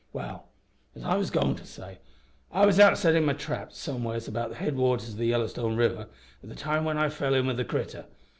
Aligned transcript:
Well, 0.13 0.47
as 0.95 1.03
I 1.03 1.15
was 1.15 1.29
goin' 1.29 1.53
to 1.55 1.63
say, 1.67 1.99
I 2.51 2.65
was 2.65 2.79
out 2.79 2.97
settin' 2.97 3.23
my 3.23 3.33
traps 3.33 3.77
somewheres 3.77 4.27
about 4.27 4.49
the 4.49 4.55
head 4.55 4.75
waters 4.75 5.13
o' 5.13 5.17
the 5.17 5.25
Yellowstone 5.27 5.75
river 5.75 6.07
at 6.41 6.49
the 6.49 6.55
time 6.55 6.83
when 6.85 6.97
I 6.97 7.07
fell 7.07 7.35
in 7.35 7.45
wi' 7.45 7.53
the 7.53 7.63
critter. 7.65 8.05